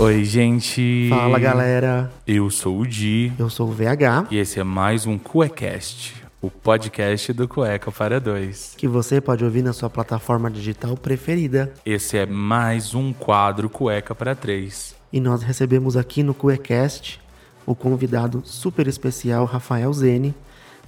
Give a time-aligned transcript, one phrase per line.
[0.00, 1.10] Oi, gente.
[1.10, 2.10] Fala, galera.
[2.26, 3.30] Eu sou o Di.
[3.38, 4.28] Eu sou o VH.
[4.30, 8.72] E esse é mais um Cuecast, o podcast do Cueca para Dois.
[8.78, 11.74] Que você pode ouvir na sua plataforma digital preferida.
[11.84, 14.94] Esse é mais um quadro Cueca para Três.
[15.12, 17.20] E nós recebemos aqui no Cuecast
[17.66, 20.34] o convidado super especial Rafael Zene,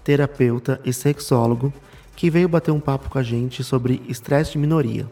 [0.02, 1.70] terapeuta e sexólogo,
[2.16, 5.06] que veio bater um papo com a gente sobre estresse de minoria.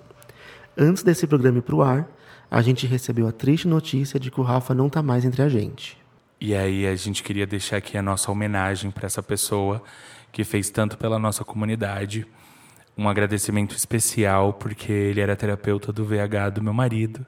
[0.74, 2.08] Antes desse programa ir pro ar,
[2.50, 5.48] a gente recebeu a triste notícia de que o Rafa não tá mais entre a
[5.48, 5.96] gente.
[6.40, 9.82] E aí a gente queria deixar aqui a nossa homenagem para essa pessoa
[10.32, 12.26] que fez tanto pela nossa comunidade.
[12.96, 17.24] Um agradecimento especial porque ele era terapeuta do VH do meu marido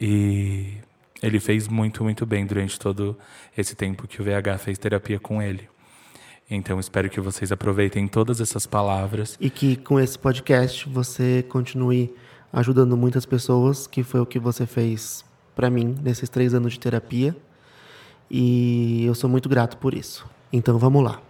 [0.00, 0.78] e
[1.22, 3.16] ele fez muito, muito bem durante todo
[3.56, 5.68] esse tempo que o VH fez terapia com ele.
[6.50, 12.14] Então espero que vocês aproveitem todas essas palavras e que com esse podcast você continue
[12.52, 16.80] ajudando muitas pessoas, que foi o que você fez para mim nesses três anos de
[16.80, 17.36] terapia.
[18.30, 20.26] E eu sou muito grato por isso.
[20.52, 21.20] Então vamos lá.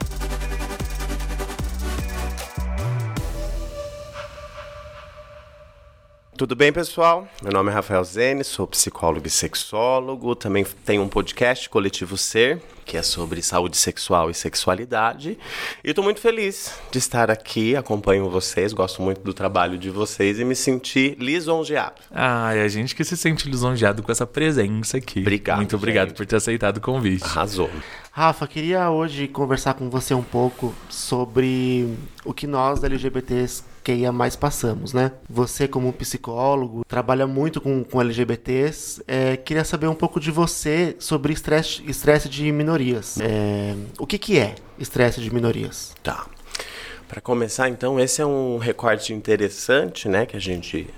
[6.36, 7.26] Tudo bem, pessoal?
[7.42, 10.36] Meu nome é Rafael Zene, sou psicólogo e sexólogo.
[10.36, 15.38] Também tenho um podcast, Coletivo Ser, que é sobre saúde sexual e sexualidade.
[15.84, 20.40] E estou muito feliz de estar aqui, acompanho vocês, gosto muito do trabalho de vocês
[20.40, 22.00] e me senti lisonjeado.
[22.10, 25.20] Ah, é a gente que se sente lisonjeado com essa presença aqui.
[25.20, 25.58] Obrigado.
[25.58, 26.16] Muito obrigado gente.
[26.16, 27.24] por ter aceitado o convite.
[27.24, 27.70] Arrasou.
[28.10, 33.62] Rafa, queria hoje conversar com você um pouco sobre o que nós LGBTs
[33.96, 35.12] que mais passamos, né?
[35.30, 39.02] Você, como psicólogo, trabalha muito com, com LGBTs.
[39.08, 42.77] É, queria saber um pouco de você sobre estresse, estresse de minorias.
[43.20, 45.94] É, o que, que é estresse de minorias?
[46.02, 46.26] Tá.
[47.08, 50.26] Para começar, então, esse é um recorte interessante, né?
[50.26, 50.88] Que a gente.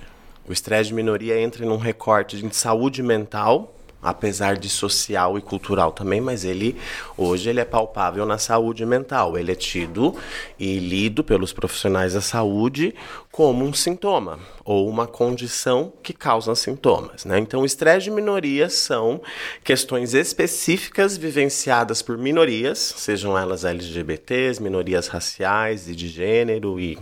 [0.49, 5.93] O estresse de minoria entra num recorte de saúde mental apesar de social e cultural
[5.93, 6.77] também, mas ele
[7.17, 9.37] hoje ele é palpável na saúde mental.
[9.37, 10.17] Ele é tido
[10.59, 12.95] e lido pelos profissionais da saúde
[13.31, 17.25] como um sintoma ou uma condição que causa sintomas.
[17.25, 17.39] Né?
[17.39, 19.21] Então, estresse de minorias são
[19.63, 26.99] questões específicas vivenciadas por minorias, sejam elas LGBTs, minorias raciais e de gênero e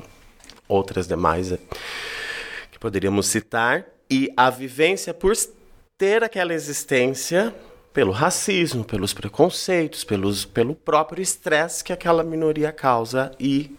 [0.68, 1.58] outras demais eh,
[2.70, 3.84] que poderíamos citar.
[4.10, 5.34] E a vivência por
[5.98, 7.52] ter aquela existência
[7.92, 13.76] pelo racismo, pelos preconceitos, pelos, pelo próprio estresse que aquela minoria causa e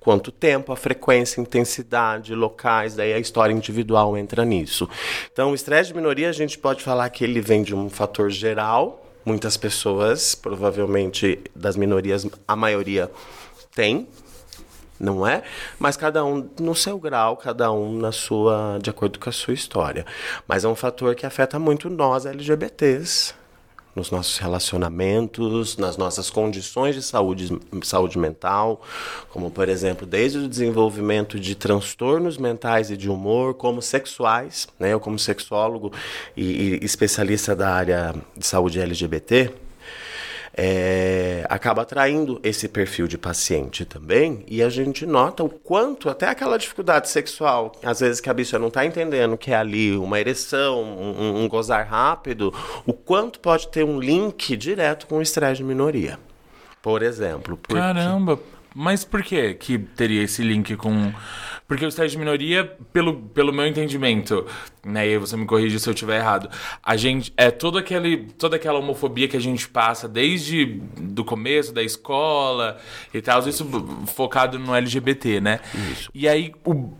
[0.00, 4.88] quanto tempo, a frequência, intensidade, locais, daí a história individual entra nisso.
[5.30, 8.30] Então, o estresse de minoria a gente pode falar que ele vem de um fator
[8.30, 9.04] geral.
[9.22, 13.10] Muitas pessoas, provavelmente das minorias, a maioria
[13.74, 14.08] tem,
[14.98, 15.42] não é?
[15.78, 19.54] Mas cada um no seu grau, cada um na sua, de acordo com a sua
[19.54, 20.04] história.
[20.46, 23.34] Mas é um fator que afeta muito nós LGBTs,
[23.94, 28.80] nos nossos relacionamentos, nas nossas condições de saúde, saúde mental,
[29.30, 34.92] como por exemplo, desde o desenvolvimento de transtornos mentais e de humor, como sexuais, né?
[34.92, 35.92] Eu como sexólogo
[36.36, 39.52] e, e especialista da área de saúde LGBT,
[40.60, 46.26] é, acaba atraindo esse perfil de paciente também, e a gente nota o quanto, até
[46.26, 50.18] aquela dificuldade sexual, às vezes que a bicha não está entendendo que é ali uma
[50.18, 52.52] ereção, um, um, gozar rápido,
[52.84, 56.18] o quanto pode ter um link direto com o estresse de minoria.
[56.82, 57.56] Por exemplo.
[57.56, 57.80] Porque...
[57.80, 58.40] Caramba!
[58.74, 61.12] Mas por que que teria esse link com
[61.68, 62.64] porque o estresse de minoria,
[62.94, 64.46] pelo, pelo meu entendimento,
[64.84, 66.48] né, e aí você me corrige se eu estiver errado,
[66.82, 71.70] a gente é todo aquele, toda aquela homofobia que a gente passa desde do começo
[71.70, 72.78] da escola
[73.12, 73.68] e tal, isso
[74.06, 75.60] focado no LGBT, né?
[75.92, 76.10] Isso.
[76.14, 76.90] E aí o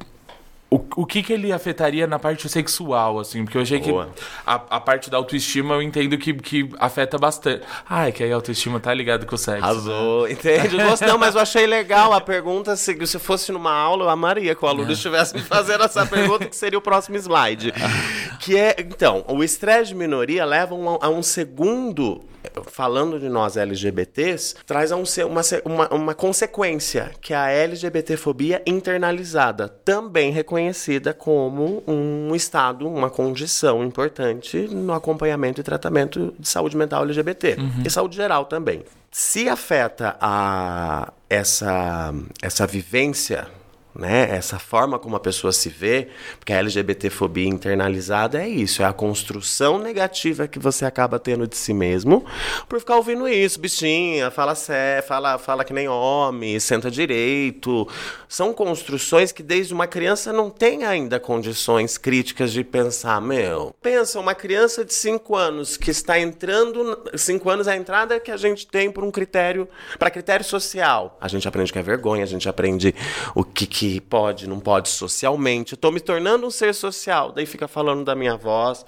[0.71, 3.43] o, o que, que ele afetaria na parte sexual, assim?
[3.43, 4.07] Porque eu achei Boa.
[4.15, 7.65] que a, a parte da autoestima eu entendo que, que afeta bastante.
[7.89, 9.65] Ah, é que aí a autoestima tá ligado com o sexo.
[9.65, 10.33] Arrasou, né?
[10.33, 10.77] entende?
[11.07, 12.77] Não, mas eu achei legal a pergunta.
[12.77, 14.93] Se, se fosse numa aula, eu amaria que o aluno é.
[14.93, 17.73] estivesse me fazendo essa pergunta, que seria o próximo slide.
[18.39, 22.25] que é, então, o estresse de minoria leva um, a um segundo
[22.67, 29.69] falando de nós LGBTs, traz um, uma, uma, uma consequência, que é a LGBTfobia internalizada,
[29.69, 37.03] também reconhecida como um estado, uma condição importante no acompanhamento e tratamento de saúde mental
[37.03, 37.83] LGBT uhum.
[37.85, 38.85] e saúde geral também.
[39.11, 43.49] Se afeta a, essa, essa vivência
[43.95, 44.29] né?
[44.31, 46.09] Essa forma como a pessoa se vê,
[46.39, 51.57] porque a LGBTfobia internalizada é isso, é a construção negativa que você acaba tendo de
[51.57, 52.25] si mesmo
[52.69, 57.89] por ficar ouvindo isso, bichinha, fala sé, fala, fala que nem homem, senta direito.
[58.29, 63.75] São construções que desde uma criança não tem ainda condições críticas de pensar, meu.
[63.83, 68.31] Pensa uma criança de 5 anos que está entrando, 5 anos é a entrada que
[68.31, 69.69] a gente tem por um critério,
[69.99, 71.17] para critério social.
[71.21, 72.95] A gente aprende que é vergonha, a gente aprende
[73.35, 75.75] o que que pode, não pode socialmente.
[75.75, 77.31] Eu tô me tornando um ser social.
[77.31, 78.85] Daí fica falando da minha voz,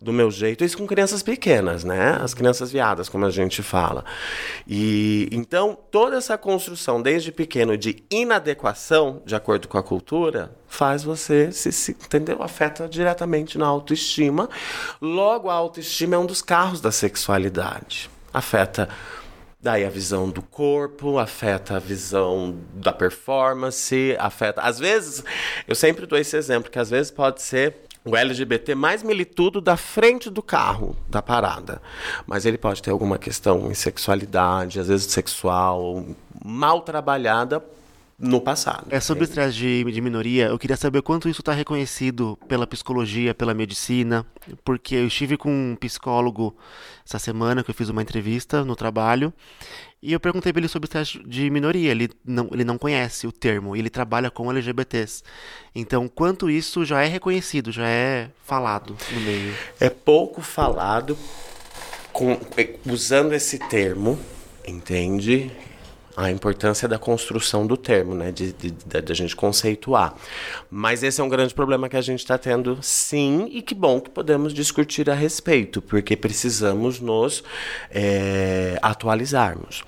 [0.00, 0.64] do meu jeito.
[0.64, 2.16] Isso com crianças pequenas, né?
[2.22, 4.04] As crianças viadas, como a gente fala.
[4.64, 11.02] E então toda essa construção desde pequeno de inadequação, de acordo com a cultura, faz
[11.02, 12.40] você se, se entendeu?
[12.40, 14.48] Afeta diretamente na autoestima.
[15.02, 18.08] Logo a autoestima é um dos carros da sexualidade.
[18.32, 18.88] Afeta
[19.60, 24.60] Daí a visão do corpo, afeta a visão da performance, afeta.
[24.60, 25.24] Às vezes,
[25.66, 27.74] eu sempre dou esse exemplo, que às vezes pode ser
[28.04, 31.82] o LGBT mais militudo da frente do carro, da parada.
[32.24, 36.06] Mas ele pode ter alguma questão em sexualidade, às vezes sexual,
[36.44, 37.60] mal trabalhada
[38.18, 38.86] no passado.
[38.90, 42.66] É sobre o estresse de, de minoria, eu queria saber quanto isso está reconhecido pela
[42.66, 44.26] psicologia, pela medicina,
[44.64, 46.56] porque eu estive com um psicólogo
[47.06, 49.32] essa semana que eu fiz uma entrevista no trabalho
[50.02, 51.90] e eu perguntei para ele sobre o estresse de minoria.
[51.90, 55.22] Ele não, ele não conhece o termo, ele trabalha com LGBTs.
[55.74, 59.54] Então, quanto isso já é reconhecido, já é falado no meio?
[59.80, 61.16] É pouco falado
[62.12, 62.38] com,
[62.86, 64.18] usando esse termo,
[64.66, 65.50] entende?
[66.18, 70.16] A importância da construção do termo, né, de, de, de, de, a gente conceituar.
[70.68, 74.00] Mas esse é um grande problema que a gente está tendo, sim, e que bom
[74.00, 77.44] que podemos discutir a respeito, porque precisamos nos
[77.88, 79.84] é, atualizarmos.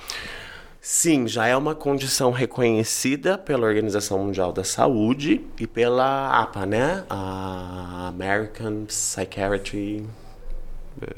[0.81, 7.05] Sim, já é uma condição reconhecida pela Organização Mundial da Saúde e pela APA, né?
[7.11, 10.07] A American Psychiatry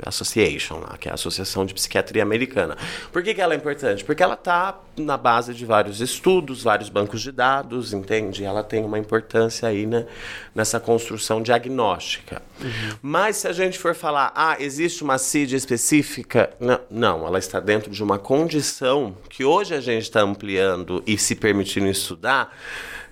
[0.04, 2.76] Association, lá, que é a Associação de Psiquiatria Americana.
[3.12, 4.04] Por que, que ela é importante?
[4.04, 8.44] Porque ela está na base de vários estudos, vários bancos de dados, entende?
[8.44, 10.06] Ela tem uma importância aí né,
[10.54, 12.42] nessa construção diagnóstica.
[12.60, 12.96] Uhum.
[13.00, 17.60] Mas se a gente for falar, ah, existe uma CID específica, não, não, ela está
[17.60, 22.56] dentro de uma condição que hoje a gente está ampliando e se permitindo estudar,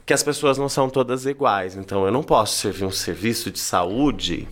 [0.04, 1.76] que as pessoas não são todas iguais.
[1.76, 4.48] Então, eu não posso servir um serviço de saúde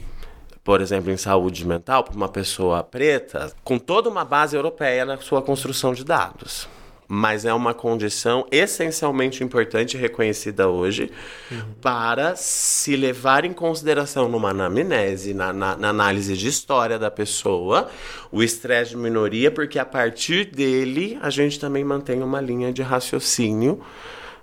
[0.69, 5.17] por exemplo, em saúde mental, para uma pessoa preta, com toda uma base europeia na
[5.17, 6.69] sua construção de dados.
[7.09, 11.11] Mas é uma condição essencialmente importante e reconhecida hoje
[11.51, 11.73] uhum.
[11.81, 17.89] para se levar em consideração numa anamnese, na, na, na análise de história da pessoa,
[18.31, 22.83] o estresse de minoria, porque a partir dele a gente também mantém uma linha de
[22.83, 23.81] raciocínio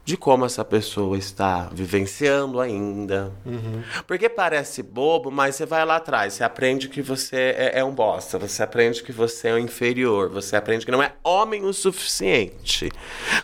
[0.05, 3.31] de como essa pessoa está vivenciando ainda.
[3.43, 3.81] Uhum.
[4.05, 7.93] Porque parece bobo, mas você vai lá atrás, você aprende que você é, é, um
[7.93, 11.73] bosta, você aprende que você é um inferior, você aprende que não é homem o
[11.73, 12.91] suficiente.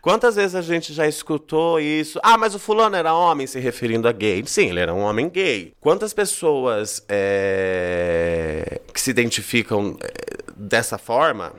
[0.04, 2.20] Quantas vezes a gente já escutou isso?
[2.22, 4.44] Ah, mas o fulano era homem, se referindo a gay.
[4.46, 5.74] Sim, ele era um homem gay.
[5.82, 11.54] Quantas pessoas é, que se identificam é, dessa forma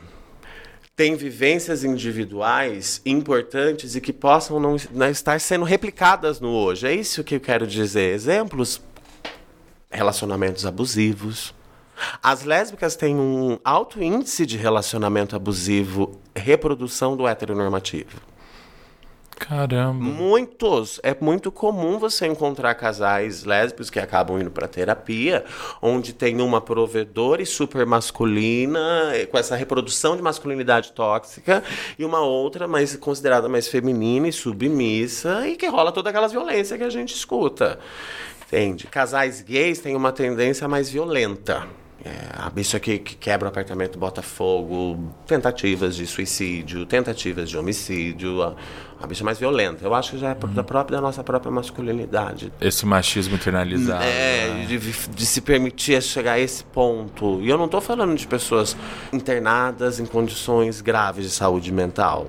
[1.02, 6.87] tem vivências individuais importantes e que possam não, não estar sendo replicadas no hoje.
[6.87, 8.14] É isso que eu quero dizer.
[8.14, 8.81] Exemplos:
[9.90, 11.52] relacionamentos abusivos.
[12.22, 18.20] As lésbicas têm um alto índice de relacionamento abusivo, reprodução do heteronormativo.
[19.43, 20.05] Caramba.
[20.05, 21.00] Muitos.
[21.03, 25.44] É muito comum você encontrar casais lésbicos que acabam indo para terapia,
[25.81, 28.81] onde tem uma provedora e super masculina,
[29.31, 31.63] com essa reprodução de masculinidade tóxica,
[31.99, 36.79] e uma outra mais considerada mais feminina e submissa, e que rola toda aquela violência
[36.79, 37.81] que a gente escuta.
[38.46, 38.87] Entende?
[38.87, 41.67] Casais gays têm uma tendência mais violenta.
[42.05, 47.56] É, a bicha que, que, quebra o apartamento, bota fogo, tentativas de suicídio, tentativas de
[47.56, 48.56] homicídio, a,
[49.01, 49.85] a bicha mais violenta.
[49.85, 50.53] Eu acho que já é uhum.
[50.53, 52.53] da própria da nossa própria masculinidade.
[52.61, 54.03] Esse machismo internalizado.
[54.03, 54.67] É, né?
[54.67, 57.41] de, de, se permitir chegar a esse ponto.
[57.41, 58.77] E eu não estou falando de pessoas
[59.13, 62.27] internadas em condições graves de saúde mental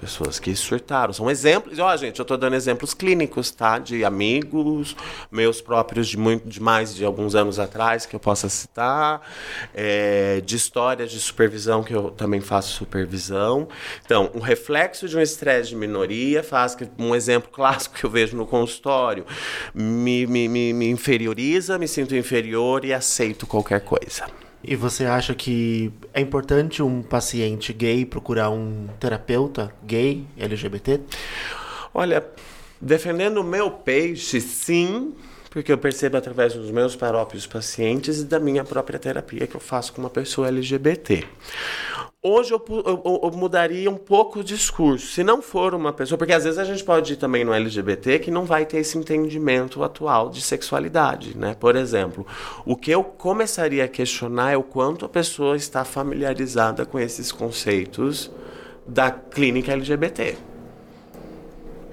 [0.00, 1.12] pessoas que surtaram.
[1.12, 3.78] São exemplos, ó, gente, eu estou dando exemplos clínicos, tá?
[3.78, 4.96] De amigos,
[5.30, 9.20] meus próprios de muito de mais de alguns anos atrás que eu possa citar,
[9.74, 13.68] é, de histórias de supervisão que eu também faço supervisão.
[14.04, 18.10] Então, um reflexo de um estresse de minoria faz que um exemplo clássico que eu
[18.10, 19.24] vejo no consultório
[19.74, 24.45] me, me, me, me inferioriza, me sinto inferior e aceito qualquer coisa.
[24.62, 31.00] E você acha que é importante um paciente gay procurar um terapeuta gay LGBT?
[31.94, 32.24] Olha,
[32.80, 35.14] Defendendo o meu peixe, sim,
[35.56, 39.60] porque eu percebo através dos meus próprios pacientes e da minha própria terapia que eu
[39.60, 41.24] faço com uma pessoa LGBT.
[42.22, 45.06] Hoje eu, eu, eu, mudaria um pouco o discurso.
[45.06, 48.18] Se não for uma pessoa, porque às vezes a gente pode ir também no LGBT
[48.18, 51.56] que não vai ter esse entendimento atual de sexualidade, né?
[51.58, 52.26] Por exemplo,
[52.66, 57.32] o que eu começaria a questionar é o quanto a pessoa está familiarizada com esses
[57.32, 58.30] conceitos
[58.86, 60.36] da clínica LGBT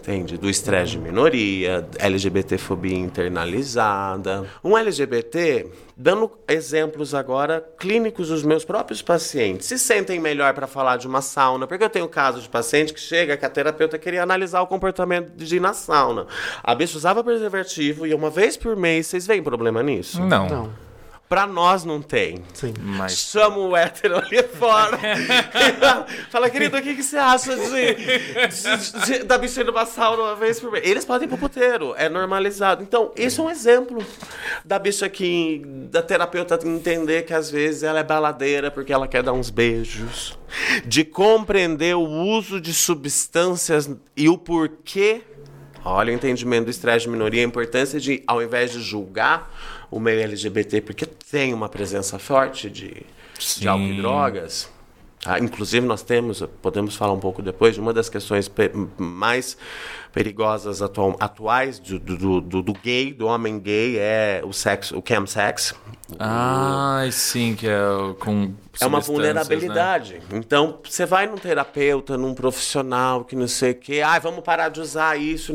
[0.04, 0.38] entende?
[0.38, 4.46] Do estresse de minoria, LGBTfobia internalizada.
[4.62, 10.98] Um LGBT, dando exemplos agora clínicos dos meus próprios pacientes, se sentem melhor para falar
[10.98, 14.22] de uma sauna, porque eu tenho caso de paciente que chega que a terapeuta queria
[14.22, 16.28] analisar o comportamento de ir na sauna.
[16.62, 20.22] A bicha usava preservativo e uma vez por mês, vocês veem problema nisso?
[20.22, 20.48] Não.
[20.50, 20.93] Não.
[21.28, 22.44] Pra nós não tem.
[22.54, 22.74] Sim.
[22.80, 23.18] Mas...
[23.18, 25.00] Chama o hétero ali fora.
[26.30, 30.22] Fala, querido, o que, que você acha de, de, de, da bicha indo pra sauna
[30.22, 30.88] uma vez por mês?
[30.88, 32.84] Eles podem ir pro puteiro, é normalizado.
[32.84, 34.06] Então, isso é um exemplo
[34.64, 39.24] da bicha que, da terapeuta entender que às vezes ela é baladeira porque ela quer
[39.24, 40.38] dar uns beijos.
[40.86, 45.24] De compreender o uso de substâncias e o porquê
[45.86, 49.52] Olha o entendimento do estresse de minoria, a importância de, ao invés de julgar
[49.92, 53.06] o meio LGBT, porque tem uma presença forte de,
[53.58, 54.70] de álcool e drogas.
[55.24, 55.40] Tá?
[55.40, 58.52] Inclusive, nós temos, podemos falar um pouco depois, de uma das questões
[58.98, 59.58] mais
[60.14, 65.04] perigosas atual, atuais do, do, do, do, gay, do homem gay, é o sexo, o
[65.06, 65.74] chemsex.
[66.20, 67.80] Ah, sim, que é
[68.20, 69.04] com É uma né?
[69.04, 70.14] vulnerabilidade.
[70.30, 70.38] Né?
[70.38, 74.70] Então, você vai num terapeuta, num profissional que não sei o quê, ah, vamos parar
[74.70, 75.52] de usar isso.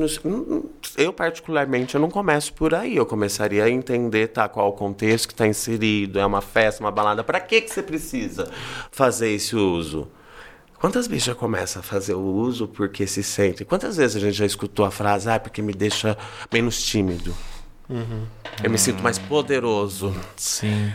[0.97, 2.97] Eu, particularmente, eu não começo por aí.
[2.97, 6.91] Eu começaria a entender tá, qual o contexto que está inserido, é uma festa, uma
[6.91, 7.23] balada.
[7.23, 8.50] Para que, que você precisa
[8.91, 10.09] fazer esse uso?
[10.80, 13.64] Quantas vezes já começa a fazer o uso porque se sente?
[13.64, 16.16] Quantas vezes a gente já escutou a frase, ah, porque me deixa
[16.52, 17.35] menos tímido?
[17.88, 18.26] Uhum.
[18.62, 20.14] Eu me sinto mais poderoso.
[20.37, 20.92] Sim.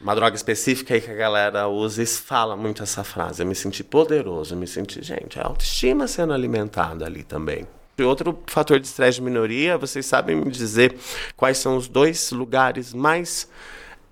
[0.00, 3.42] Uma droga específica aí que a galera usa e fala muito essa frase.
[3.42, 7.66] Eu me senti poderoso, eu me senti, gente, é autoestima sendo alimentada ali também.
[7.98, 10.96] E outro fator de estresse de minoria, vocês sabem me dizer
[11.36, 13.48] quais são os dois lugares mais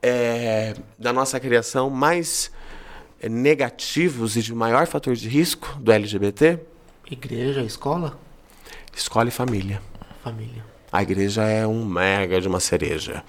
[0.03, 2.51] é, da nossa criação mais
[3.29, 6.61] negativos e de maior fator de risco do LGBT?
[7.11, 8.19] Igreja, escola?
[8.97, 9.81] Escola e família.
[10.23, 10.65] Família.
[10.91, 13.25] A igreja é um mega de uma cereja.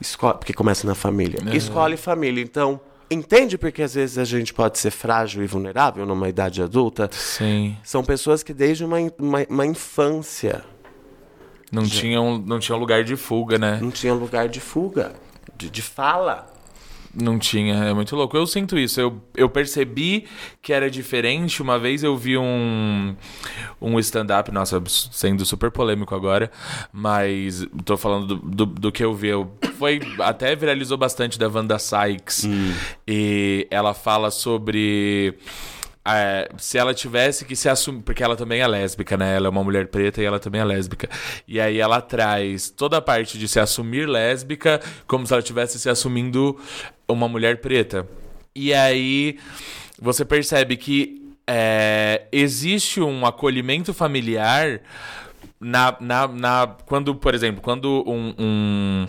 [0.00, 1.38] Escola, porque começa na família.
[1.46, 1.56] É.
[1.56, 2.42] Escola e família.
[2.42, 7.08] Então, entende porque às vezes a gente pode ser frágil e vulnerável numa idade adulta?
[7.12, 7.76] Sim.
[7.82, 10.64] São pessoas que desde uma, uma, uma infância.
[11.70, 13.78] Não tinham, não tinham lugar de fuga, né?
[13.80, 15.14] Não tinham lugar de fuga,
[15.56, 16.52] de, de fala.
[17.18, 18.36] Não tinha, é muito louco.
[18.36, 19.00] Eu sinto isso.
[19.00, 20.26] Eu, eu percebi
[20.60, 21.62] que era diferente.
[21.62, 23.16] Uma vez eu vi um,
[23.80, 26.50] um stand-up, nossa, sendo super polêmico agora,
[26.92, 29.28] mas tô falando do, do, do que eu vi.
[29.28, 32.44] Eu, foi, até viralizou bastante da Wanda Sykes.
[32.44, 32.74] Hum.
[33.08, 35.38] E ela fala sobre
[36.06, 39.34] é, se ela tivesse que se assumir, porque ela também é lésbica, né?
[39.34, 41.08] Ela é uma mulher preta e ela também é lésbica.
[41.48, 45.80] E aí ela traz toda a parte de se assumir lésbica como se ela estivesse
[45.80, 46.56] se assumindo
[47.08, 48.06] uma mulher preta.
[48.54, 49.38] E aí
[50.00, 54.80] você percebe que é, existe um acolhimento familiar
[55.60, 59.06] na, na, na, quando, por exemplo, quando um, um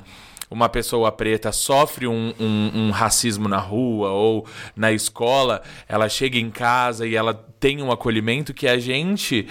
[0.49, 6.37] uma pessoa preta sofre um, um, um, racismo na rua ou na escola, ela chega
[6.37, 9.47] em casa e ela tem um acolhimento que a gente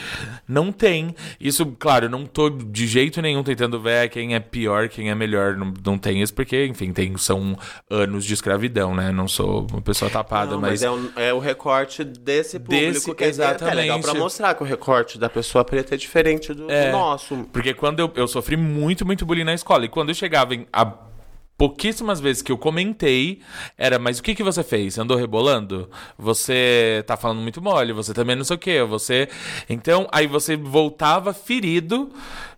[0.46, 1.14] não tem.
[1.40, 5.56] Isso, claro, não tô de jeito nenhum tentando ver quem é pior, quem é melhor.
[5.56, 7.56] Não, não tem isso, porque, enfim, tem, são
[7.90, 9.10] anos de escravidão, né?
[9.12, 10.82] Não sou uma pessoa tapada, não, mas.
[10.82, 13.72] mas é, um, é, o recorte desse público desse, que exatamente.
[13.72, 16.92] é legal pra mostrar que o recorte da pessoa preta é diferente do, é, do
[16.92, 17.36] nosso.
[17.52, 20.66] Porque quando eu, eu sofri muito, muito bullying na escola, e quando eu chegava em.
[20.72, 21.06] A,
[21.56, 23.40] pouquíssimas vezes que eu comentei
[23.76, 24.98] era, mas o que que você fez?
[24.98, 25.88] Andou rebolando?
[26.18, 29.28] Você tá falando muito mole, você também não sei o quê, você...
[29.68, 32.10] Então, aí você voltava ferido,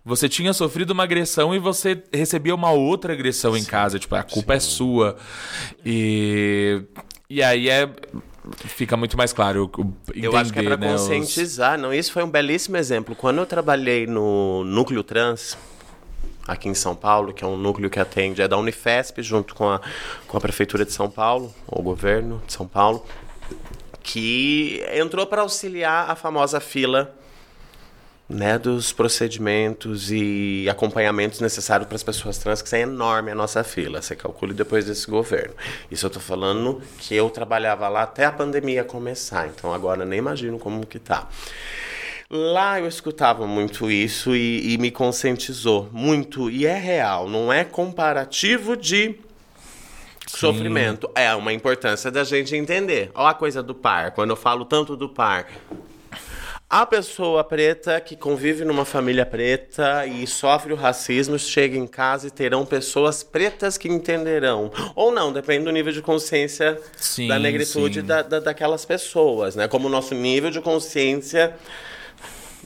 [0.03, 4.15] você tinha sofrido uma agressão e você recebia uma outra agressão sim, em casa, tipo,
[4.15, 4.67] a culpa é sim.
[4.67, 5.15] é sua.
[5.85, 6.83] E...
[7.29, 7.87] E aí é
[8.65, 9.69] fica muito mais claro.
[10.09, 11.81] Entender, eu acho que é para né, conscientizar, os...
[11.81, 11.93] não?
[11.93, 13.15] Isso foi um belíssimo exemplo.
[13.15, 15.57] Quando eu trabalhei no núcleo trans,
[16.49, 19.69] aqui em São Paulo, que é um núcleo que atende, é da Unifesp, junto com
[19.69, 19.79] a,
[20.27, 23.05] com a Prefeitura de São Paulo, o governo de São Paulo,
[24.01, 27.15] que entrou para auxiliar a famosa fila
[28.27, 33.63] né, dos procedimentos e acompanhamentos necessários para as pessoas trans, que é enorme a nossa
[33.63, 35.55] fila, você calcule depois desse governo.
[35.89, 40.19] Isso eu estou falando que eu trabalhava lá até a pandemia começar, então agora nem
[40.19, 41.27] imagino como que tá.
[42.31, 46.47] Lá eu escutava muito isso e, e me conscientizou muito.
[46.51, 49.15] E é real, não é comparativo de
[50.27, 51.09] sofrimento.
[51.15, 53.09] É uma importância da gente entender.
[53.15, 54.11] Olha a coisa do par.
[54.11, 55.47] Quando eu falo tanto do par,
[56.69, 62.27] a pessoa preta que convive numa família preta e sofre o racismo chega em casa
[62.27, 64.71] e terão pessoas pretas que entenderão.
[64.95, 69.67] Ou não, depende do nível de consciência Sim, da negritude da, da- daquelas pessoas, né?
[69.67, 71.55] Como o nosso nível de consciência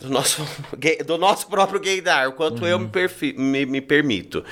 [0.01, 0.45] do nosso,
[1.05, 4.43] do nosso próprio gaydar, o quanto eu me, perfi- me- me permito.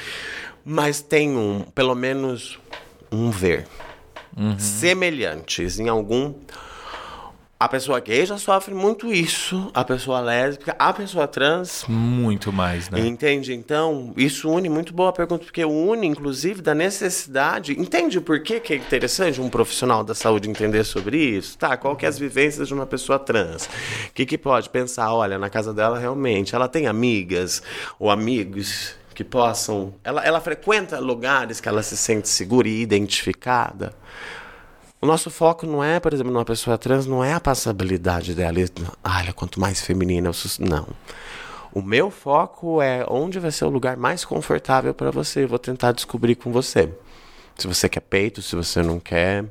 [0.64, 2.60] Mas tem um, pelo menos
[3.12, 3.68] um ver.
[4.58, 6.34] Semelhantes em algum.
[7.62, 11.86] A pessoa gay já sofre muito isso, a pessoa lésbica, a pessoa trans.
[11.88, 13.00] Muito mais, né?
[13.02, 13.54] Entende?
[13.54, 17.80] Então, isso une, muito boa pergunta, porque une, inclusive, da necessidade.
[17.80, 21.56] Entende por que, que é interessante um profissional da saúde entender sobre isso?
[21.56, 23.68] Tá, qual que é as vivências de uma pessoa trans?
[24.08, 25.14] O que, que pode pensar?
[25.14, 27.62] Olha, na casa dela realmente, ela tem amigas
[28.00, 29.94] ou amigos que possam.
[30.04, 33.94] Ela, ela frequenta lugares que ela se sente segura e identificada.
[35.02, 38.60] O nosso foco não é, por exemplo, numa pessoa trans, não é a passabilidade dela.
[38.60, 38.66] e,
[39.04, 40.64] Olha, quanto mais feminina eu sou.
[40.64, 40.88] Não.
[41.74, 45.44] O meu foco é onde vai ser o lugar mais confortável para você.
[45.44, 46.94] Eu vou tentar descobrir com você.
[47.58, 49.46] Se você quer peito, se você não quer.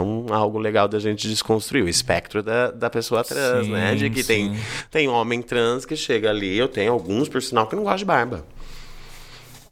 [0.00, 3.96] Um, algo legal da gente desconstruir o espectro da, da pessoa trans, Sim, né?
[3.96, 4.62] De que tem, sim.
[4.88, 8.04] tem homem trans que chega ali, eu tenho alguns, por sinal, que não gosta de
[8.04, 8.46] barba.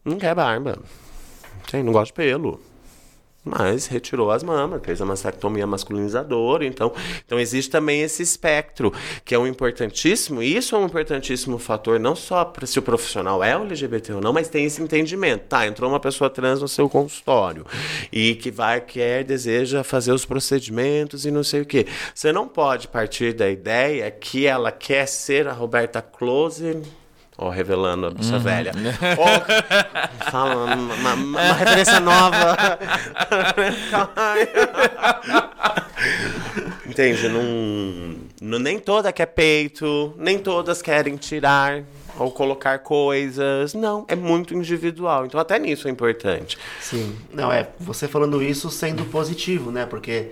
[0.04, 0.80] Não quer barba.
[1.70, 2.61] Tem, não gosta de pelo.
[3.42, 6.66] Mas retirou as mamas, fez a mastectomia masculinizadora.
[6.66, 6.92] Então,
[7.25, 8.92] então existe também esse espectro,
[9.25, 12.82] que é um importantíssimo, e isso é um importantíssimo fator, não só para se o
[12.82, 15.44] profissional é LGBT ou não, mas tem esse entendimento.
[15.49, 17.64] Tá, entrou uma pessoa trans no seu consultório
[18.12, 21.87] e que vai, quer, deseja fazer os procedimentos e não sei o quê.
[22.14, 27.00] Você não pode partir da ideia que ela quer ser a Roberta Close.
[27.42, 28.70] Ó, revelando a bicha velha.
[29.16, 32.54] Ó, fala uma, uma- uma referência nova.
[36.87, 37.28] Entende?
[37.28, 41.82] Não- nem toda quer peito, nem todas querem tirar
[42.18, 43.75] ou colocar coisas.
[43.75, 45.26] Não, é muito individual.
[45.26, 46.59] Então até nisso é importante.
[46.80, 47.16] Sim.
[47.32, 49.87] Não, é, você falando isso sendo positivo, né?
[49.87, 50.30] Porque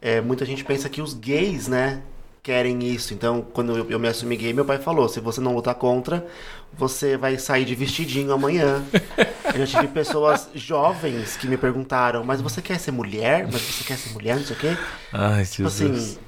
[0.00, 2.00] é, muita gente pensa que os gays, né,
[2.48, 3.12] querem isso.
[3.12, 6.26] Então, quando eu, eu me assumi gay, meu pai falou: se você não lutar contra,
[6.72, 8.82] você vai sair de vestidinho amanhã.
[9.54, 13.46] eu já tive pessoas jovens que me perguntaram: mas você quer ser mulher?
[13.52, 14.36] Mas você quer ser mulher?
[14.36, 14.76] Não sei o quê.
[15.12, 15.92] Ai, Tipo Jesus.
[15.92, 16.18] assim,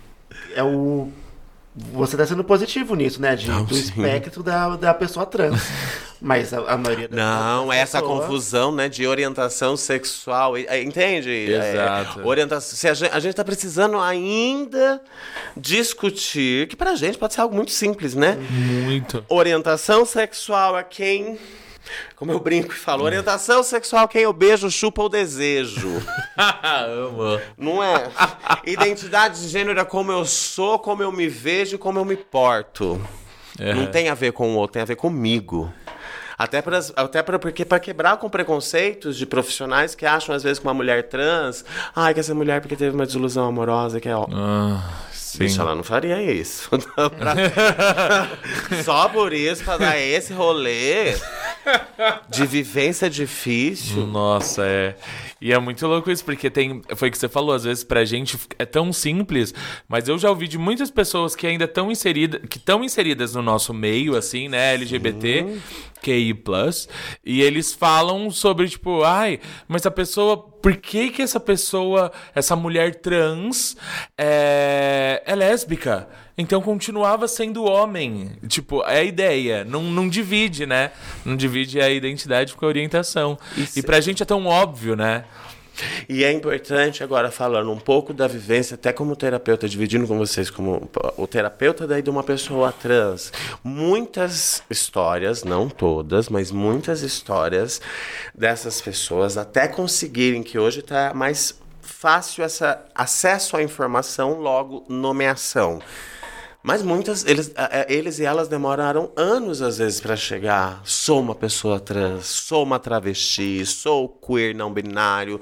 [0.54, 1.09] é o.
[1.94, 3.35] Você tá sendo positivo nisso, né?
[3.35, 3.80] De, Não, do sim.
[3.80, 5.59] espectro da, da pessoa trans.
[6.20, 11.30] Mas a, a maioria das Não, das essa confusão, né, de orientação sexual, é, entende?
[11.30, 12.20] Exato.
[12.20, 15.00] É, orientação, se a gente, a gente tá precisando ainda
[15.56, 18.37] discutir, que pra gente pode ser algo muito simples, né?
[18.50, 19.24] Muito.
[19.28, 21.38] Orientação sexual a quem,
[22.14, 25.88] como eu brinco e falo, orientação sexual quem eu beijo, chupa ou desejo.
[26.37, 27.40] Amo.
[27.56, 28.11] Não é?
[28.66, 32.16] Identidade de gênero é como eu sou, como eu me vejo e como eu me
[32.16, 33.00] porto.
[33.59, 33.74] É.
[33.74, 35.72] Não tem a ver com o outro, tem a ver comigo.
[36.42, 40.59] Até, pras, até pra, porque para quebrar com preconceitos de profissionais que acham, às vezes,
[40.59, 41.62] que uma mulher trans,
[41.94, 44.26] ai, que essa mulher porque teve uma desilusão amorosa, que é ó.
[44.33, 45.40] Ah, sim.
[45.40, 46.70] Bicho, ela não faria isso.
[46.96, 47.35] Não, pra-
[48.83, 51.14] Só por isso, pra dar esse rolê
[52.31, 54.07] de vivência difícil.
[54.07, 54.94] Nossa, é.
[55.42, 56.83] E é muito louco isso, porque tem.
[56.96, 59.55] Foi o que você falou, às vezes pra gente é tão simples,
[59.88, 63.40] mas eu já ouvi de muitas pessoas que ainda estão inseridas, que estão inseridas no
[63.42, 64.74] nosso meio, assim, né?
[64.74, 65.46] LGBT,
[66.02, 66.34] QI,
[67.24, 70.50] e eles falam sobre, tipo, ai, mas a pessoa.
[70.60, 73.78] Por que, que essa pessoa, essa mulher trans,
[74.18, 76.06] é, é lésbica?
[76.36, 78.32] Então continuava sendo homem.
[78.46, 79.64] Tipo, é a ideia.
[79.64, 80.90] Não, não divide, né?
[81.24, 83.38] Não divide a identidade com a orientação.
[83.76, 85.24] E pra gente é tão óbvio, né?
[86.09, 90.50] E é importante, agora falando um pouco da vivência, até como terapeuta, dividindo com vocês
[90.50, 93.33] como o terapeuta daí de uma pessoa trans.
[93.62, 97.80] Muitas histórias, não todas, mas muitas histórias
[98.35, 105.80] dessas pessoas até conseguirem que hoje está mais fácil esse acesso à informação, logo nomeação.
[106.62, 107.53] Mas muitas, eles,
[107.88, 110.83] eles e elas demoraram anos às vezes para chegar.
[110.85, 115.40] Sou uma pessoa trans, sou uma travesti, sou queer não binário.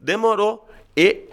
[0.00, 1.28] Demorou e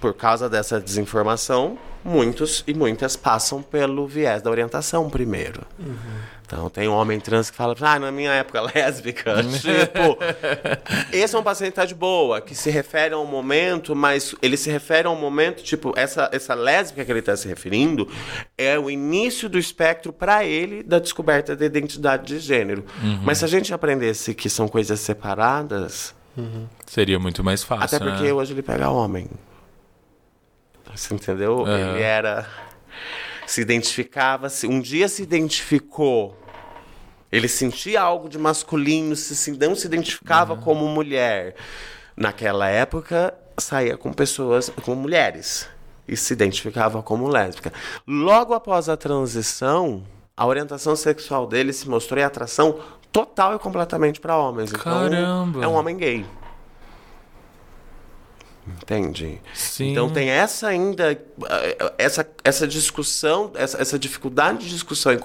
[0.00, 5.62] por causa dessa desinformação, muitos e muitas passam pelo viés da orientação primeiro.
[6.46, 10.16] Então tem um homem trans que fala, ah, na minha época lésbica, tipo,
[11.12, 14.34] esse é um paciente que tá de boa, que se refere a um momento, mas
[14.40, 18.08] ele se refere a um momento, tipo, essa, essa lésbica que ele está se referindo
[18.56, 22.84] é o início do espectro para ele da descoberta da identidade de gênero.
[23.22, 26.14] Mas se a gente aprendesse que são coisas separadas,
[26.86, 27.96] Seria muito mais fácil.
[27.96, 28.32] até porque né?
[28.32, 29.28] hoje ele pega homem.
[30.94, 31.66] Você entendeu?
[31.66, 32.46] Ele era.
[33.46, 36.36] Se identificava, se um dia se identificou.
[37.30, 41.54] Ele sentia algo de masculino, se, não se identificava como mulher.
[42.16, 45.68] Naquela época, saía com pessoas, com mulheres.
[46.06, 47.72] E se identificava como lésbica.
[48.06, 52.80] Logo após a transição, a orientação sexual dele se mostrou em atração
[53.12, 54.70] total e completamente para homens.
[54.70, 55.64] Então, Caramba.
[55.64, 56.24] é um homem gay.
[58.82, 59.40] Entende?
[59.54, 59.92] Sim.
[59.92, 65.18] Então tem essa ainda, eh, essa, essa discussão, essa, essa dificuldade de discussão e,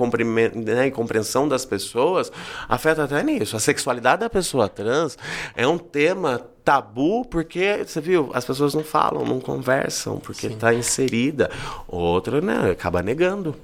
[0.56, 2.32] né, e compreensão das pessoas
[2.68, 3.56] afeta até nisso.
[3.56, 5.18] A sexualidade da pessoa trans
[5.56, 10.74] é um tema tabu porque, você viu, as pessoas não falam, não conversam, porque está
[10.74, 11.50] inserida.
[11.88, 13.56] Outra, né, acaba negando.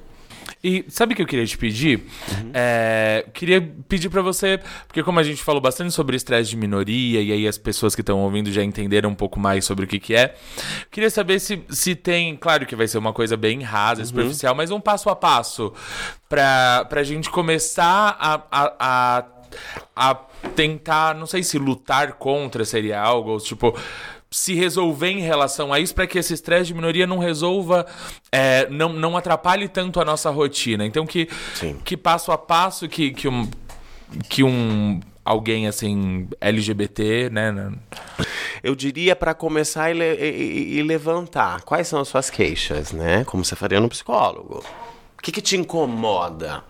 [0.61, 1.99] E sabe o que eu queria te pedir?
[1.99, 2.51] Uhum.
[2.53, 7.21] É, queria pedir pra você, porque como a gente falou bastante sobre estresse de minoria,
[7.21, 9.99] e aí as pessoas que estão ouvindo já entenderam um pouco mais sobre o que,
[9.99, 10.35] que é,
[10.91, 14.07] queria saber se, se tem, claro que vai ser uma coisa bem rasa, Uhum.
[14.07, 15.73] superficial, mas um passo a passo
[16.27, 19.25] pra, pra gente começar a, a, a,
[19.95, 20.15] a
[20.55, 23.73] tentar, não sei se lutar contra seria algo, ou tipo
[24.31, 27.85] se resolver em relação a isso para que esse estresse de minoria não resolva,
[28.31, 30.85] é, não, não atrapalhe tanto a nossa rotina.
[30.85, 31.77] Então que, Sim.
[31.83, 33.49] que passo a passo que, que um
[34.29, 37.51] que um alguém assim LGBT, né?
[37.51, 37.71] né,
[38.63, 43.23] Eu diria para começar e, le- e- e levantar quais são as suas queixas, né?
[43.25, 44.63] Como você faria no psicólogo.
[45.17, 46.63] O que, que te incomoda?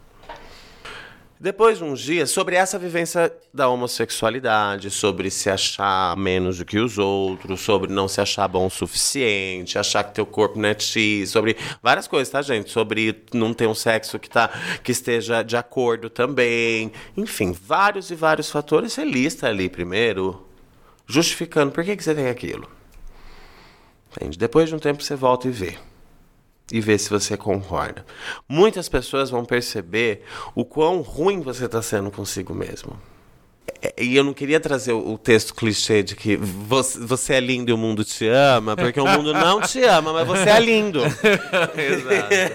[1.41, 6.77] Depois de uns dias, sobre essa vivência da homossexualidade, sobre se achar menos do que
[6.77, 10.77] os outros, sobre não se achar bom o suficiente, achar que teu corpo não é
[10.77, 12.69] X, sobre várias coisas, tá, gente?
[12.69, 14.49] Sobre não ter um sexo que, tá,
[14.83, 16.91] que esteja de acordo também.
[17.15, 18.91] Enfim, vários e vários fatores.
[18.91, 20.45] Você lista ali primeiro,
[21.07, 22.69] justificando por que, que você tem aquilo.
[24.11, 24.37] Entende?
[24.37, 25.77] Depois de um tempo você volta e vê.
[26.71, 28.05] E vê se você concorda.
[28.47, 32.95] Muitas pessoas vão perceber o quão ruim você está sendo consigo mesmo.
[33.81, 37.71] É, E eu não queria trazer o texto clichê de que você, você é lindo
[37.71, 41.01] e o mundo te ama, porque o mundo não te ama, mas você é lindo.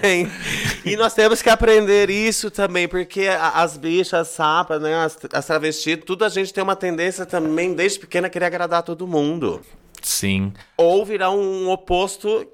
[0.85, 5.45] e nós temos que aprender isso também, porque as bichas, as sapas, né, as, as
[5.45, 9.61] travestis, tudo a gente tem uma tendência também, desde pequena, a querer agradar todo mundo.
[10.01, 10.53] Sim.
[10.77, 12.45] Ou virar um oposto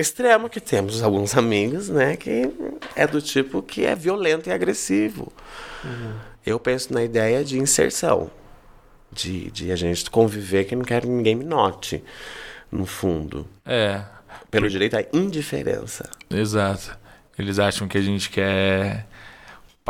[0.00, 2.50] extremo, que temos alguns amigos, né, que
[2.96, 5.32] é do tipo que é violento e agressivo.
[6.44, 8.30] Eu penso na ideia de inserção,
[9.12, 12.02] de, de a gente conviver que não quero que ninguém me note,
[12.70, 13.46] no fundo.
[13.64, 14.02] É.
[14.50, 16.08] Pelo direito à indiferença.
[16.28, 16.98] Exato.
[17.38, 19.06] Eles acham que a gente quer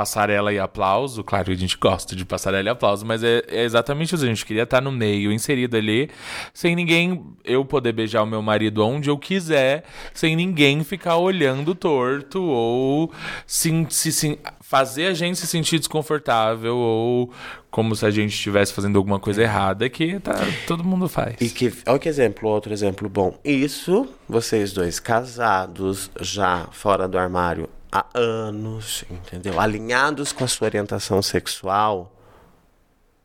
[0.01, 1.23] passarela e aplauso.
[1.23, 4.25] Claro que a gente gosta de passarela e aplauso, mas é, é exatamente isso.
[4.25, 6.09] A gente queria estar no meio, inserido ali,
[6.55, 7.23] sem ninguém.
[7.45, 9.85] Eu poder beijar o meu marido onde eu quiser,
[10.15, 13.13] sem ninguém ficar olhando torto ou
[13.47, 17.31] se, se, se- fazer a gente se sentir desconfortável ou
[17.71, 20.35] como se a gente estivesse fazendo alguma coisa errada que tá,
[20.67, 21.37] todo mundo faz.
[21.41, 23.39] E que, olha que exemplo, outro exemplo bom.
[23.45, 29.59] Isso, vocês dois casados, já fora do armário há anos, entendeu?
[29.59, 32.13] Alinhados com a sua orientação sexual.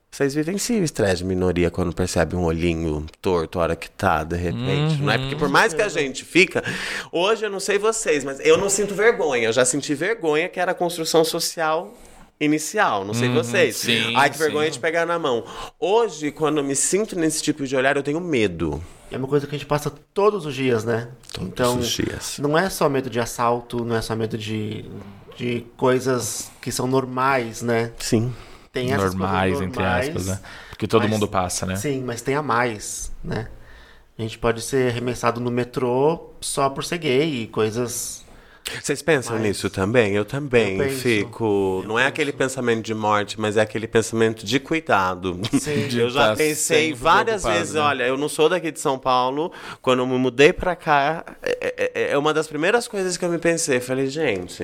[0.09, 4.23] Vocês vivenciam o estresse de minoria quando percebe um olhinho torto a hora que tá,
[4.23, 5.01] de repente.
[5.01, 6.63] Não é porque por mais que a gente fica.
[7.11, 9.49] Hoje eu não sei vocês, mas eu não sinto vergonha.
[9.49, 11.93] Eu já senti vergonha que era a construção social
[12.39, 13.03] inicial.
[13.03, 13.75] Não sei vocês.
[13.75, 14.73] sim, Ai, que vergonha sim.
[14.73, 15.43] de pegar na mão.
[15.77, 18.81] Hoje, quando eu me sinto nesse tipo de olhar, eu tenho medo.
[19.15, 21.07] É uma coisa que a gente passa todos os dias, né?
[21.31, 22.37] Todos então, os dias.
[22.37, 24.83] não é só medo de assalto, não é só medo de,
[25.37, 27.93] de coisas que são normais, né?
[27.97, 28.35] Sim.
[28.73, 30.39] Tem essas normais, coisas entre normais, aspas, né?
[30.67, 31.77] Porque todo mas- mundo passa, né?
[31.77, 33.47] Sim, mas tem a mais, né?
[34.19, 38.24] A gente pode ser arremessado no metrô só por ser gay e coisas.
[38.81, 40.13] Vocês pensam Mas- nisso também?
[40.13, 41.01] Eu também Eu penso.
[41.01, 41.83] fico.
[41.87, 45.39] não é aquele pensamento de morte, mas é aquele pensamento de cuidado.
[45.59, 45.85] Sim.
[45.87, 47.81] De eu já tá pensei várias vezes, né?
[47.81, 49.51] olha, eu não sou daqui de São Paulo.
[49.81, 53.29] Quando eu me mudei pra cá, é, é- é uma das primeiras coisas que eu
[53.29, 53.79] me pensei.
[53.79, 54.63] Falei, gente,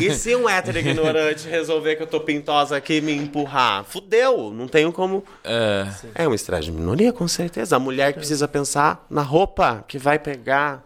[0.00, 3.84] e se um hétero ignorante resolver que eu tô pintosa aqui e me empurrar?
[3.84, 5.22] Fudeu, não tenho como.
[5.44, 5.86] É.
[6.16, 7.76] É um estresse de minoria, com certeza.
[7.76, 10.82] A mulher que precisa pensar na roupa que vai pegar.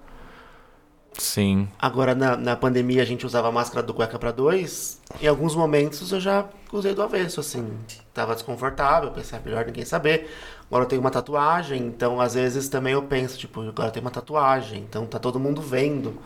[1.19, 1.69] Sim.
[1.79, 5.01] Agora, na, na pandemia, a gente usava a máscara do cueca pra dois.
[5.21, 7.69] Em alguns momentos eu já usei do avesso, assim.
[8.15, 10.31] Tava desconfortável, pensei, é melhor ninguém saber.
[10.67, 14.05] Agora eu tenho uma tatuagem, então às vezes também eu penso, tipo, agora eu tenho
[14.05, 16.19] uma tatuagem, então tá todo mundo vendo.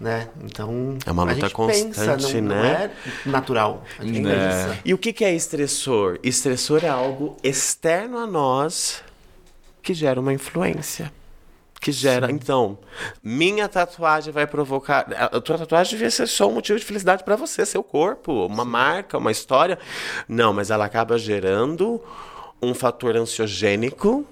[0.00, 0.28] Né?
[0.44, 2.90] Então, É uma a luta gente pensa, constante, não, não né?
[3.26, 3.82] é natural.
[3.98, 4.32] A gente Né.
[4.32, 4.78] pensa.
[4.84, 6.20] E o que, que é estressor?
[6.22, 9.02] Estressor é algo externo a nós
[9.82, 11.12] que gera uma influência.
[11.80, 12.30] Que gera.
[12.30, 12.78] Então,
[13.22, 15.06] minha tatuagem vai provocar.
[15.32, 18.64] A tua tatuagem devia ser só um motivo de felicidade para você, seu corpo, uma
[18.64, 19.78] marca, uma história.
[20.28, 22.02] Não, mas ela acaba gerando
[22.60, 24.26] um fator ansiogênico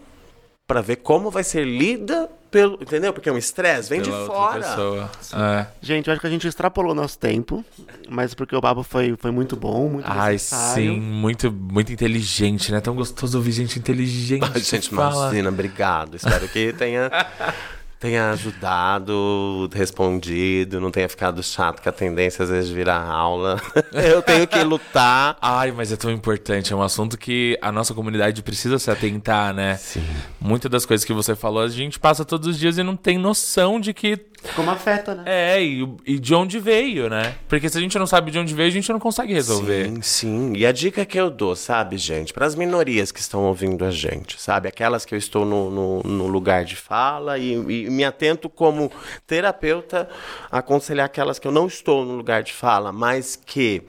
[0.67, 2.79] para ver como vai ser lida pelo.
[2.81, 3.13] Entendeu?
[3.13, 4.61] Porque é um estresse, vem Pela de outra fora.
[4.61, 5.11] pessoa.
[5.35, 5.67] É.
[5.83, 7.63] Gente, eu acho que a gente extrapolou nosso tempo,
[8.09, 10.75] mas porque o papo foi, foi muito bom, muito Ai, necessário.
[10.95, 12.81] sim, muito, muito inteligente, né?
[12.81, 14.49] Tão gostoso ouvir gente inteligente.
[14.55, 15.27] Ai, gente, fala.
[15.27, 16.15] imagina, obrigado.
[16.17, 17.11] Espero que tenha,
[17.99, 23.61] tenha ajudado, respondido, não tenha ficado chato, que a tendência às vezes vira aula.
[23.93, 25.37] Eu tenho que lutar.
[25.41, 26.73] Ai, mas é tão importante.
[26.73, 29.77] É um assunto que a nossa comunidade precisa se atentar, né?
[29.77, 30.05] Sim.
[30.41, 33.19] Muitas das coisas que você falou, a gente passa todos os dias e não tem
[33.19, 34.19] noção de que.
[34.55, 35.23] Como afeta, né?
[35.27, 37.35] É, e, e de onde veio, né?
[37.49, 39.87] Porque se a gente não sabe de onde veio, a gente não consegue resolver.
[39.87, 40.53] Sim, sim.
[40.57, 43.91] E a dica que eu dou, sabe, gente, para as minorias que estão ouvindo a
[43.91, 44.69] gente, sabe?
[44.69, 48.91] Aquelas que eu estou no, no, no lugar de fala e, e me atento como
[49.27, 50.09] terapeuta
[50.51, 53.83] a aconselhar aquelas que eu não estou no lugar de fala, mas que.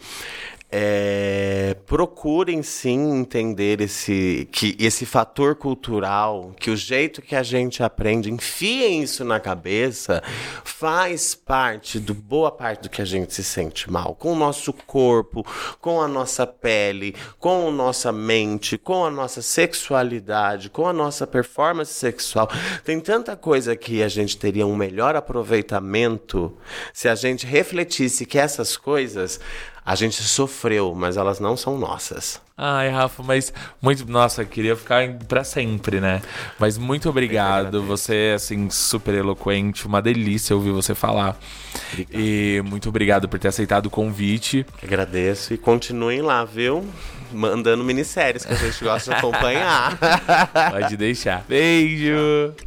[0.69, 7.81] É, procurem sim entender esse, que esse fator cultural, que o jeito que a gente
[7.81, 10.21] aprende, enfiem isso na cabeça,
[10.65, 14.73] faz parte do boa parte do que a gente se sente mal, com o nosso
[14.73, 15.45] corpo,
[15.79, 21.25] com a nossa pele, com a nossa mente, com a nossa sexualidade, com a nossa
[21.25, 22.49] performance sexual.
[22.83, 26.57] Tem tanta coisa que a gente teria um melhor aproveitamento
[26.93, 29.39] se a gente refletisse que essas coisas
[29.87, 32.41] a gente sofreu, mas elas não são nossas.
[32.57, 34.05] Ai, Rafa, mas muito.
[34.05, 36.21] Nossa, queria ficar pra sempre, né?
[36.59, 37.81] Mas muito obrigado.
[37.83, 39.87] Você é, assim, super eloquente.
[39.87, 41.39] Uma delícia ouvir você falar.
[42.11, 44.65] E muito obrigado por ter aceitado o convite.
[44.83, 46.85] Agradeço e continuem lá, viu?
[47.31, 49.97] Mandando minisséries que a gente gosta de acompanhar.
[50.69, 51.45] Pode deixar.
[51.47, 52.66] Beijo!